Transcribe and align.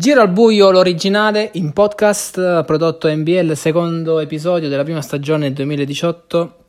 Giro 0.00 0.22
al 0.22 0.30
buio 0.30 0.70
l'originale 0.70 1.50
in 1.56 1.74
podcast 1.74 2.64
prodotto 2.64 3.06
NBL, 3.06 3.52
secondo 3.52 4.18
episodio 4.18 4.70
della 4.70 4.82
prima 4.82 5.02
stagione 5.02 5.52
2018. 5.52 6.64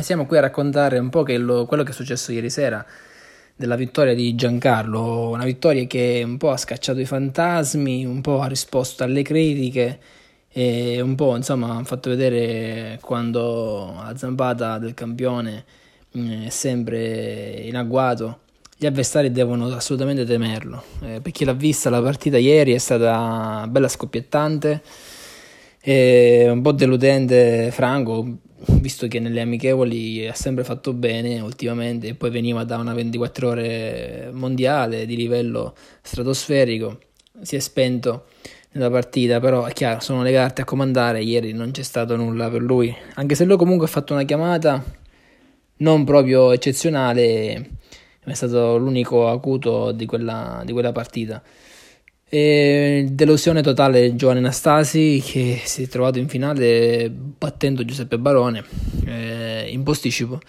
Siamo 0.00 0.26
qui 0.26 0.36
a 0.36 0.40
raccontare 0.40 0.98
un 0.98 1.08
po' 1.08 1.22
che 1.22 1.38
lo, 1.38 1.64
quello 1.66 1.84
che 1.84 1.92
è 1.92 1.94
successo 1.94 2.32
ieri 2.32 2.50
sera 2.50 2.84
della 3.54 3.76
vittoria 3.76 4.16
di 4.16 4.34
Giancarlo, 4.34 5.28
una 5.28 5.44
vittoria 5.44 5.86
che 5.86 6.22
un 6.24 6.38
po' 6.38 6.50
ha 6.50 6.56
scacciato 6.56 6.98
i 6.98 7.04
fantasmi, 7.04 8.04
un 8.04 8.20
po' 8.20 8.40
ha 8.40 8.48
risposto 8.48 9.04
alle 9.04 9.22
critiche 9.22 10.00
e 10.48 11.00
un 11.00 11.14
po' 11.14 11.36
insomma 11.36 11.76
ha 11.76 11.84
fatto 11.84 12.10
vedere 12.10 12.98
quando 13.00 13.94
la 14.02 14.16
zampata 14.16 14.78
del 14.78 14.94
campione 14.94 15.64
mm, 16.18 16.46
è 16.46 16.50
sempre 16.50 17.60
in 17.62 17.76
agguato 17.76 18.40
gli 18.78 18.84
avversari 18.84 19.30
devono 19.30 19.66
assolutamente 19.68 20.24
temerlo. 20.24 20.82
Eh, 21.02 21.20
per 21.20 21.32
chi 21.32 21.44
l'ha 21.44 21.54
vista 21.54 21.88
la 21.88 22.02
partita 22.02 22.36
ieri 22.36 22.72
è 22.72 22.78
stata 22.78 23.66
bella 23.68 23.88
scoppiettante, 23.88 24.82
e 25.80 26.48
un 26.50 26.62
po' 26.62 26.72
deludente 26.72 27.70
Franco, 27.70 28.38
visto 28.80 29.06
che 29.06 29.20
nelle 29.20 29.40
amichevoli 29.40 30.26
ha 30.26 30.34
sempre 30.34 30.64
fatto 30.64 30.92
bene 30.92 31.40
ultimamente 31.40 32.08
e 32.08 32.14
poi 32.14 32.30
veniva 32.30 32.64
da 32.64 32.76
una 32.78 32.92
24 32.92 33.48
ore 33.48 34.30
mondiale 34.32 35.06
di 35.06 35.14
livello 35.14 35.74
stratosferico, 36.02 36.98
si 37.40 37.56
è 37.56 37.60
spento 37.60 38.26
nella 38.72 38.90
partita, 38.90 39.40
però 39.40 39.64
è 39.64 39.72
chiaro, 39.72 40.00
sono 40.00 40.22
le 40.22 40.32
carte 40.32 40.62
a 40.62 40.64
comandare, 40.64 41.22
ieri 41.22 41.52
non 41.52 41.70
c'è 41.70 41.82
stato 41.82 42.16
nulla 42.16 42.50
per 42.50 42.60
lui, 42.60 42.94
anche 43.14 43.34
se 43.34 43.44
lui 43.44 43.56
comunque 43.56 43.86
ha 43.86 43.90
fatto 43.90 44.12
una 44.12 44.24
chiamata 44.24 44.82
non 45.78 46.04
proprio 46.04 46.52
eccezionale 46.52 47.70
è 48.32 48.34
stato 48.34 48.76
l'unico 48.76 49.28
acuto 49.28 49.92
di 49.92 50.06
quella, 50.06 50.62
di 50.64 50.72
quella 50.72 50.92
partita. 50.92 51.42
E 52.28 53.06
delusione 53.08 53.62
totale 53.62 54.16
Giovanni 54.16 54.40
Anastasi 54.40 55.22
che 55.24 55.60
si 55.64 55.84
è 55.84 55.86
trovato 55.86 56.18
in 56.18 56.28
finale 56.28 57.08
battendo 57.08 57.84
Giuseppe 57.84 58.18
Barone 58.18 58.64
eh, 59.04 59.68
in 59.70 59.84
posticipo, 59.84 60.40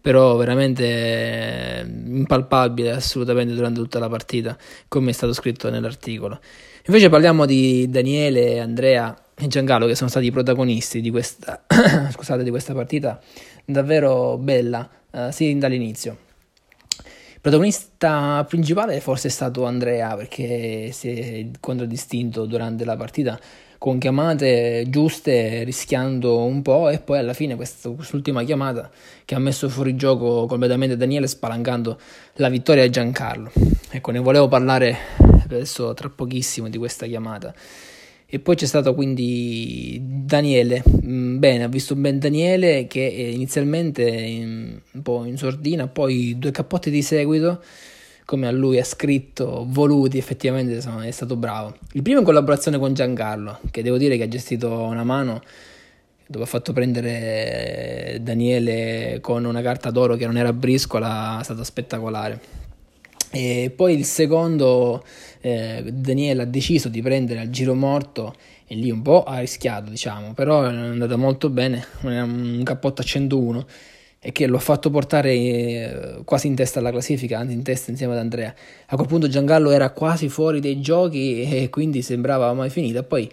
però 0.00 0.36
veramente 0.36 0.84
eh, 0.84 1.80
impalpabile 1.80 2.92
assolutamente 2.92 3.52
durante 3.52 3.80
tutta 3.80 3.98
la 3.98 4.08
partita, 4.08 4.56
come 4.86 5.10
è 5.10 5.12
stato 5.12 5.32
scritto 5.32 5.68
nell'articolo. 5.70 6.38
Invece 6.86 7.08
parliamo 7.08 7.46
di 7.46 7.90
Daniele, 7.90 8.60
Andrea 8.60 9.16
e 9.34 9.48
Giancarlo 9.48 9.86
che 9.86 9.96
sono 9.96 10.10
stati 10.10 10.26
i 10.26 10.30
protagonisti 10.30 11.00
di 11.00 11.10
questa, 11.10 11.64
scusate, 12.12 12.44
di 12.44 12.50
questa 12.50 12.74
partita 12.74 13.20
davvero 13.64 14.38
bella, 14.38 14.88
eh, 15.10 15.32
sin 15.32 15.58
dall'inizio 15.58 16.18
protagonista 17.44 18.42
principale 18.48 19.00
forse 19.00 19.28
è 19.28 19.30
stato 19.30 19.66
Andrea 19.66 20.16
perché 20.16 20.90
si 20.92 21.10
è 21.10 21.46
contraddistinto 21.60 22.46
durante 22.46 22.86
la 22.86 22.96
partita 22.96 23.38
con 23.76 23.98
chiamate 23.98 24.86
giuste, 24.88 25.62
rischiando 25.62 26.42
un 26.42 26.62
po' 26.62 26.88
e 26.88 27.00
poi 27.00 27.18
alla 27.18 27.34
fine 27.34 27.54
questa, 27.54 27.90
quest'ultima 27.90 28.42
chiamata 28.44 28.90
che 29.26 29.34
ha 29.34 29.38
messo 29.38 29.68
fuori 29.68 29.94
gioco 29.94 30.46
completamente 30.46 30.96
Daniele 30.96 31.26
spalancando 31.26 32.00
la 32.36 32.48
vittoria 32.48 32.82
a 32.82 32.88
Giancarlo. 32.88 33.52
Ecco, 33.90 34.10
ne 34.10 34.20
volevo 34.20 34.48
parlare 34.48 34.96
adesso 35.42 35.92
tra 35.92 36.08
pochissimo 36.08 36.70
di 36.70 36.78
questa 36.78 37.04
chiamata. 37.04 37.52
E 38.34 38.40
poi 38.40 38.56
c'è 38.56 38.66
stato 38.66 38.94
quindi 38.94 39.96
Daniele, 40.02 40.82
mm, 41.06 41.38
bene, 41.38 41.62
ha 41.62 41.68
visto 41.68 41.94
ben 41.94 42.18
Daniele 42.18 42.88
che 42.88 42.98
inizialmente 42.98 44.02
in, 44.02 44.76
un 44.90 45.02
po' 45.02 45.24
in 45.24 45.36
sordina, 45.36 45.86
poi 45.86 46.36
due 46.36 46.50
cappotti 46.50 46.90
di 46.90 47.00
seguito, 47.00 47.62
come 48.24 48.48
a 48.48 48.50
lui 48.50 48.80
ha 48.80 48.84
scritto, 48.84 49.64
voluti, 49.68 50.18
effettivamente 50.18 50.76
è 50.76 51.10
stato 51.12 51.36
bravo. 51.36 51.76
Il 51.92 52.02
primo 52.02 52.18
in 52.18 52.24
collaborazione 52.24 52.76
con 52.76 52.92
Giancarlo, 52.92 53.60
che 53.70 53.84
devo 53.84 53.98
dire 53.98 54.16
che 54.16 54.24
ha 54.24 54.28
gestito 54.28 54.82
una 54.82 55.04
mano 55.04 55.40
dove 56.26 56.42
ha 56.42 56.48
fatto 56.48 56.72
prendere 56.72 58.18
Daniele 58.20 59.18
con 59.20 59.44
una 59.44 59.62
carta 59.62 59.92
d'oro 59.92 60.16
che 60.16 60.26
non 60.26 60.36
era 60.36 60.52
briscola, 60.52 61.38
è 61.38 61.44
stato 61.44 61.62
spettacolare. 61.62 62.63
E 63.36 63.72
poi 63.74 63.94
il 63.94 64.04
secondo, 64.04 65.02
eh, 65.40 65.82
Daniele 65.92 66.42
ha 66.42 66.44
deciso 66.44 66.88
di 66.88 67.02
prendere 67.02 67.40
al 67.40 67.50
giro 67.50 67.74
morto 67.74 68.36
e 68.64 68.76
lì 68.76 68.92
un 68.92 69.02
po' 69.02 69.24
ha 69.24 69.40
rischiato, 69.40 69.90
diciamo, 69.90 70.34
però 70.34 70.62
è 70.62 70.68
andata 70.68 71.16
molto 71.16 71.50
bene, 71.50 71.84
un 72.02 72.60
cappotto 72.62 73.02
a 73.02 73.04
101 73.04 73.66
e 74.20 74.30
che 74.30 74.46
lo 74.46 74.56
ha 74.56 74.60
fatto 74.60 74.88
portare 74.88 75.32
eh, 75.32 76.20
quasi 76.24 76.46
in 76.46 76.54
testa 76.54 76.78
alla 76.78 76.92
classifica, 76.92 77.40
anzi 77.40 77.54
in 77.54 77.64
testa 77.64 77.90
insieme 77.90 78.12
ad 78.12 78.20
Andrea. 78.20 78.54
A 78.86 78.94
quel 78.94 79.08
punto 79.08 79.26
Giangallo 79.26 79.70
era 79.70 79.90
quasi 79.90 80.28
fuori 80.28 80.60
dai 80.60 80.80
giochi 80.80 81.42
e 81.42 81.70
quindi 81.70 82.02
sembrava 82.02 82.52
mai 82.52 82.70
finita. 82.70 83.02
Poi 83.02 83.28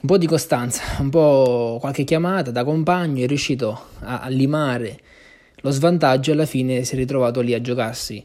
un 0.00 0.08
po' 0.08 0.16
di 0.16 0.26
costanza, 0.26 0.82
un 1.00 1.10
po' 1.10 1.76
qualche 1.78 2.04
chiamata 2.04 2.50
da 2.50 2.64
compagno, 2.64 3.22
è 3.22 3.26
riuscito 3.26 3.78
a, 4.00 4.20
a 4.20 4.28
limare 4.28 4.98
lo 5.56 5.70
svantaggio 5.70 6.30
e 6.30 6.32
alla 6.32 6.46
fine 6.46 6.84
si 6.84 6.94
è 6.94 6.96
ritrovato 6.96 7.42
lì 7.42 7.52
a 7.52 7.60
giocarsi 7.60 8.24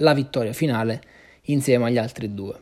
la 0.00 0.14
vittoria 0.14 0.52
finale 0.52 1.02
insieme 1.44 1.86
agli 1.86 1.98
altri 1.98 2.34
due. 2.34 2.56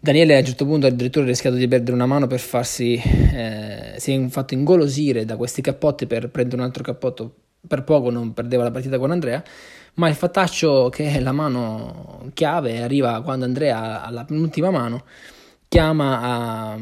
Daniele 0.00 0.36
a 0.36 0.38
un 0.38 0.44
certo 0.44 0.64
punto 0.64 0.86
ha 0.86 0.90
addirittura 0.90 1.26
rischiato 1.26 1.56
di 1.56 1.66
perdere 1.66 1.92
una 1.92 2.06
mano 2.06 2.26
per 2.26 2.38
farsi, 2.38 2.94
eh, 2.94 3.94
si 3.96 4.12
è 4.12 4.28
fatto 4.28 4.54
ingolosire 4.54 5.24
da 5.24 5.36
questi 5.36 5.60
cappotti 5.60 6.06
per 6.06 6.28
prendere 6.30 6.60
un 6.60 6.66
altro 6.66 6.84
cappotto, 6.84 7.34
per 7.66 7.82
poco 7.82 8.10
non 8.10 8.32
perdeva 8.32 8.62
la 8.62 8.70
partita 8.70 8.98
con 8.98 9.10
Andrea, 9.10 9.42
ma 9.94 10.08
il 10.08 10.14
fattaccio 10.14 10.88
che 10.88 11.12
è 11.14 11.20
la 11.20 11.32
mano 11.32 12.30
chiave 12.32 12.80
arriva 12.80 13.20
quando 13.22 13.44
Andrea 13.44 14.04
alla 14.04 14.24
penultima 14.24 14.70
mano 14.70 15.04
chiama 15.66 16.20
a, 16.20 16.78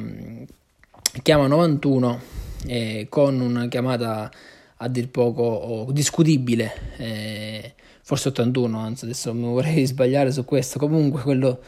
chiama 1.22 1.46
91 1.46 2.20
eh, 2.66 3.06
con 3.08 3.40
una 3.40 3.68
chiamata 3.68 4.30
a 4.76 4.88
dir 4.88 5.08
poco 5.08 5.86
discutibile 5.90 6.72
eh, 6.98 7.74
forse 8.06 8.28
81, 8.28 8.78
anzi 8.78 9.04
adesso 9.04 9.34
mi 9.34 9.46
vorrei 9.48 9.84
sbagliare 9.84 10.30
su 10.30 10.44
questo, 10.44 10.78
comunque 10.78 11.22
quello 11.22 11.58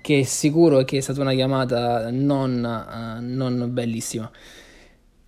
che 0.00 0.18
è 0.18 0.22
sicuro 0.24 0.80
è 0.80 0.84
che 0.84 0.96
è 0.96 1.00
stata 1.00 1.20
una 1.20 1.32
chiamata 1.32 2.10
non, 2.10 2.54
uh, 2.58 3.22
non 3.24 3.68
bellissima. 3.70 4.28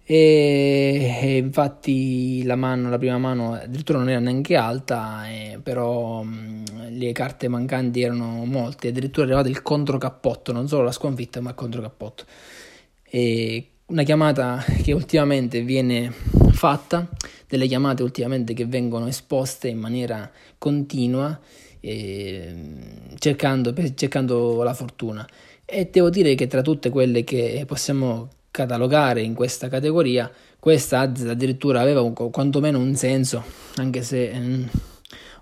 E, 0.04 1.16
e, 1.22 1.36
infatti 1.36 2.42
la 2.42 2.56
mano, 2.56 2.90
la 2.90 2.98
prima 2.98 3.18
mano 3.18 3.52
addirittura 3.52 3.98
non 3.98 4.08
era 4.08 4.18
neanche 4.18 4.56
alta, 4.56 5.28
eh, 5.28 5.60
però 5.62 6.24
mh, 6.24 6.88
le 6.90 7.12
carte 7.12 7.46
mancanti 7.46 8.02
erano 8.02 8.44
molte, 8.44 8.88
addirittura 8.88 9.26
è 9.26 9.28
arrivato 9.28 9.48
il 9.48 9.62
controcappotto, 9.62 10.50
non 10.50 10.66
solo 10.66 10.82
la 10.82 10.92
sconfitta 10.92 11.40
ma 11.40 11.50
il 11.50 11.54
controcappotto. 11.54 12.24
E 13.04 13.68
una 13.86 14.02
chiamata 14.02 14.64
che 14.82 14.92
ultimamente 14.92 15.60
viene 15.62 16.12
fatta, 16.50 17.08
delle 17.46 17.66
chiamate 17.66 18.02
ultimamente 18.02 18.54
che 18.54 18.66
vengono 18.66 19.06
esposte 19.06 19.68
in 19.68 19.78
maniera 19.78 20.30
continua, 20.58 21.38
eh, 21.80 22.54
cercando, 23.18 23.74
cercando 23.94 24.62
la 24.62 24.74
fortuna. 24.74 25.26
E 25.64 25.88
devo 25.90 26.10
dire 26.10 26.34
che 26.34 26.46
tra 26.46 26.62
tutte 26.62 26.90
quelle 26.90 27.24
che 27.24 27.64
possiamo 27.66 28.28
catalogare 28.50 29.20
in 29.22 29.34
questa 29.34 29.68
categoria, 29.68 30.30
questa 30.58 31.00
addirittura 31.00 31.80
aveva 31.80 32.00
un, 32.00 32.12
quantomeno 32.12 32.78
un 32.78 32.94
senso, 32.94 33.44
anche 33.76 34.02
se 34.02 34.30
eh, 34.30 34.64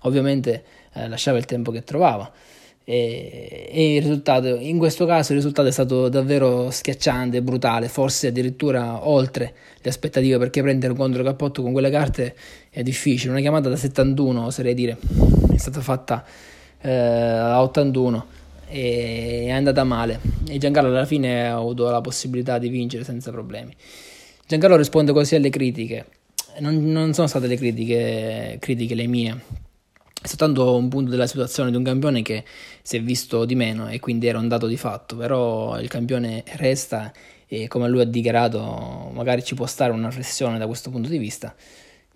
ovviamente 0.01 0.63
eh, 0.93 1.07
lasciava 1.07 1.37
il 1.37 1.45
tempo 1.45 1.71
che 1.71 1.83
trovava 1.83 2.31
e, 2.89 3.67
e, 3.69 3.95
il 3.95 4.01
risultato, 4.01 4.55
in 4.55 4.77
questo 4.77 5.05
caso 5.05 5.33
il 5.33 5.39
risultato 5.39 5.67
è 5.67 5.71
stato 5.71 6.07
davvero 6.07 6.71
schiacciante, 6.71 7.41
brutale, 7.41 7.89
forse 7.89 8.27
addirittura 8.27 9.05
oltre 9.09 9.53
le 9.81 9.89
aspettative 9.89 10.37
perché 10.37 10.61
prendere 10.61 10.93
un 10.93 10.97
contro 10.97 11.21
cappotto 11.21 11.61
con 11.61 11.73
quelle 11.73 11.89
carte 11.89 12.33
è 12.69 12.83
difficile, 12.83 13.31
una 13.31 13.41
chiamata 13.41 13.67
da 13.67 13.75
71 13.75 14.45
oserei 14.45 14.73
dire, 14.73 14.97
è 15.53 15.57
stata 15.57 15.81
fatta 15.81 16.23
eh, 16.79 16.89
a 16.89 17.61
81 17.61 18.25
e 18.69 19.47
è 19.47 19.51
andata 19.51 19.83
male. 19.83 20.21
E 20.47 20.57
Giancarlo 20.57 20.87
alla 20.87 21.05
fine 21.05 21.45
ha 21.45 21.57
avuto 21.57 21.89
la 21.89 21.99
possibilità 21.99 22.57
di 22.57 22.69
vincere 22.69 23.03
senza 23.03 23.31
problemi. 23.31 23.75
Giancarlo 24.47 24.77
risponde 24.77 25.11
così 25.11 25.35
alle 25.35 25.49
critiche, 25.49 26.05
non, 26.59 26.89
non 26.89 27.13
sono 27.13 27.27
state 27.27 27.47
le 27.47 27.57
critiche, 27.57 28.55
critiche 28.61 28.95
le 28.95 29.07
mie, 29.07 29.41
è 30.21 30.27
soltanto 30.27 30.75
un 30.75 30.89
punto 30.89 31.11
della 31.11 31.27
situazione 31.27 31.69
di 31.69 31.77
un 31.77 31.83
campione 31.83 32.21
che 32.21 32.43
si 32.81 32.97
è 32.97 33.01
visto 33.01 33.45
di 33.45 33.55
meno 33.55 33.87
e 33.87 33.99
quindi 33.99 34.27
era 34.27 34.39
un 34.39 34.47
dato 34.47 34.67
di 34.67 34.77
fatto, 34.77 35.15
però 35.15 35.79
il 35.79 35.87
campione 35.87 36.43
resta 36.55 37.11
e 37.47 37.67
come 37.67 37.87
lui 37.87 38.01
ha 38.01 38.05
dichiarato 38.05 39.09
magari 39.13 39.43
ci 39.43 39.55
può 39.55 39.65
stare 39.65 39.91
una 39.91 40.11
flessione 40.11 40.57
da 40.57 40.65
questo 40.65 40.89
punto 40.89 41.07
di 41.07 41.17
vista, 41.17 41.55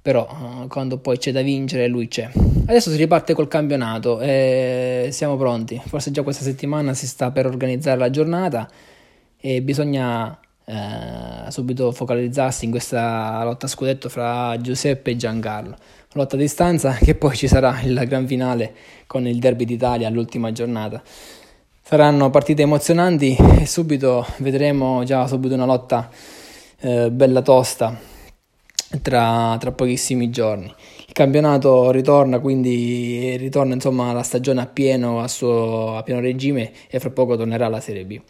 però 0.02 0.28
uh, 0.28 0.68
quando 0.68 0.98
poi 0.98 1.18
c'è 1.18 1.32
da 1.32 1.42
vincere 1.42 1.88
lui 1.88 2.08
c'è. 2.08 2.30
Adesso 2.66 2.90
si 2.92 2.98
riparte 2.98 3.34
col 3.34 3.48
campionato 3.48 4.20
e 4.20 5.10
siamo 5.12 5.38
pronti, 5.38 5.82
forse 5.86 6.12
già 6.12 6.24
questa 6.24 6.44
settimana 6.44 6.94
si 6.94 7.08
sta 7.08 7.32
per 7.32 7.46
organizzare 7.46 7.98
la 7.98 8.10
giornata 8.10 8.70
e 9.38 9.62
bisogna 9.62 10.38
uh, 10.72 11.50
subito 11.50 11.92
focalizzarsi 11.92 12.66
in 12.66 12.72
questa 12.72 13.44
lotta 13.44 13.66
a 13.66 13.70
scudetto 13.70 14.10
fra 14.10 14.58
Giuseppe 14.60 15.12
e 15.12 15.16
Giancarlo 15.16 15.76
lotta 16.14 16.36
a 16.36 16.40
distanza 16.40 16.94
che 17.02 17.16
poi 17.16 17.36
ci 17.36 17.48
sarà 17.48 17.82
il 17.82 18.04
gran 18.08 18.28
finale 18.28 18.74
con 19.08 19.28
il 19.28 19.40
derby 19.40 19.66
d'Italia 19.66 20.08
all'ultima 20.08 20.52
giornata. 20.52 21.02
Saranno 21.84 22.30
partite 22.30 22.62
emozionanti 22.62 23.36
e 23.60 23.66
subito 23.66 24.26
vedremo 24.38 25.04
già 25.04 25.28
subito 25.28 25.56
una 25.56 25.66
lotta 25.66 26.10
eh, 26.80 27.12
bella 27.12 27.42
tosta 27.42 27.98
tra, 29.02 29.58
tra, 29.60 29.72
pochissimi 29.72 30.30
giorni. 30.30 30.74
Il 31.06 31.14
campionato 31.14 31.92
ritorna, 31.92 32.40
quindi 32.40 33.36
ritorna 33.36 33.74
insomma 33.74 34.14
la 34.14 34.24
stagione 34.24 34.62
a 34.62 34.68
pieno, 34.68 35.22
a, 35.22 35.28
suo, 35.28 35.98
a 35.98 36.04
pieno 36.04 36.22
regime 36.22 36.72
e 36.90 37.00
fra 37.00 37.10
poco 37.10 37.36
tornerà 37.36 37.68
la 37.68 37.82
Serie 37.82 38.06
B. 38.06 38.22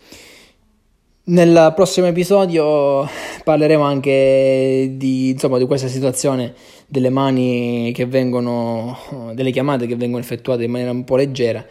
Nel 1.31 1.72
prossimo 1.74 2.07
episodio 2.07 3.07
parleremo 3.45 3.83
anche 3.83 4.95
di, 4.98 5.30
insomma, 5.30 5.57
di 5.60 5.66
questa 5.66 5.88
situazione 5.88 6.54
delle 6.88 7.10
mani 7.10 7.94
che 7.95 8.06
vengono, 8.06 8.98
delle 9.33 9.51
chiamate 9.51 9.88
che 9.88 9.95
vengono 9.95 10.22
effettuate 10.22 10.66
in 10.66 10.72
maniera 10.72 10.92
un 10.92 11.06
po' 11.06 11.16
leggera 11.16 11.66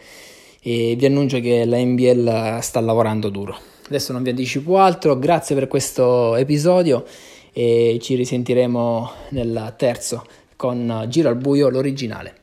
e 0.63 0.95
vi 0.97 1.05
annuncio 1.05 1.39
che 1.41 1.65
la 1.65 1.77
NBL 1.77 2.57
sta 2.61 2.79
lavorando 2.79 3.29
duro. 3.29 3.55
Adesso 3.85 4.13
non 4.13 4.23
vi 4.23 4.31
anticipo 4.31 4.79
altro, 4.79 5.19
grazie 5.19 5.53
per 5.53 5.67
questo 5.67 6.35
episodio 6.37 7.05
e 7.53 7.99
ci 8.01 8.15
risentiremo 8.15 9.11
nel 9.29 9.75
terzo 9.77 10.25
con 10.55 11.05
Giro 11.07 11.29
al 11.29 11.37
buio 11.37 11.69
l'originale. 11.69 12.40